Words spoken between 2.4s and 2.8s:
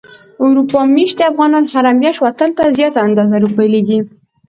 ته